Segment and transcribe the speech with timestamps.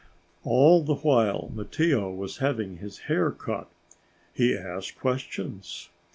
[0.43, 3.69] All the while Mattia was having his hair cut,
[4.33, 5.89] he asked questions.